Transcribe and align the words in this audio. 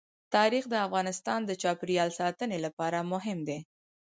تاریخ 0.35 0.63
د 0.69 0.75
افغانستان 0.87 1.39
د 1.45 1.51
چاپیریال 1.61 2.09
ساتنې 2.19 2.57
لپاره 2.65 3.07
مهم 3.13 3.39
دي. 3.47 3.59